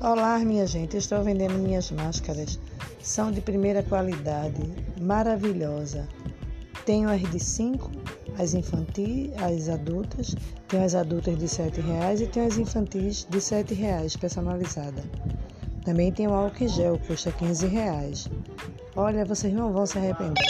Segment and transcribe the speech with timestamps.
[0.00, 0.96] Olá, minha gente.
[0.96, 2.56] Estou vendendo minhas máscaras.
[3.02, 4.62] São de primeira qualidade,
[5.00, 6.06] maravilhosa.
[6.86, 7.90] Tenho as de 5,
[8.38, 10.36] as infantis, as adultas.
[10.68, 15.02] Tenho as adultas de R$ reais e tenho as infantis de R$ reais personalizada.
[15.84, 18.28] Também tenho álcool em gel, custa R$ reais.
[18.94, 20.46] Olha, vocês não vão se arrepender.